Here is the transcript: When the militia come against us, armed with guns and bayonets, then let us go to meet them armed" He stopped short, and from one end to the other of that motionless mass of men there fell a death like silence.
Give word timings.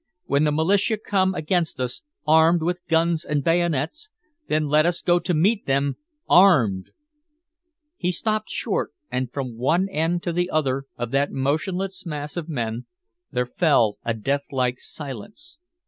When 0.25 0.45
the 0.45 0.51
militia 0.51 0.97
come 0.97 1.35
against 1.35 1.79
us, 1.79 2.01
armed 2.25 2.63
with 2.63 2.83
guns 2.87 3.23
and 3.23 3.43
bayonets, 3.43 4.09
then 4.47 4.67
let 4.67 4.83
us 4.87 5.03
go 5.03 5.19
to 5.19 5.33
meet 5.35 5.67
them 5.67 5.97
armed" 6.27 6.89
He 7.97 8.11
stopped 8.11 8.49
short, 8.49 8.93
and 9.11 9.31
from 9.31 9.59
one 9.59 9.87
end 9.89 10.23
to 10.23 10.33
the 10.33 10.49
other 10.49 10.85
of 10.97 11.11
that 11.11 11.31
motionless 11.31 12.03
mass 12.03 12.35
of 12.35 12.49
men 12.49 12.87
there 13.31 13.45
fell 13.45 13.99
a 14.03 14.15
death 14.15 14.47
like 14.51 14.79
silence. 14.79 15.59